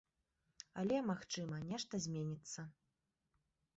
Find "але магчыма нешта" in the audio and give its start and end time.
0.83-1.93